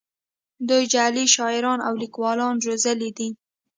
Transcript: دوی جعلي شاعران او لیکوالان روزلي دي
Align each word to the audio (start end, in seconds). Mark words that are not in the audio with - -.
دوی 0.67 0.83
جعلي 0.93 1.25
شاعران 1.35 1.79
او 1.87 1.93
لیکوالان 2.01 2.55
روزلي 2.65 3.09
دي 3.17 3.27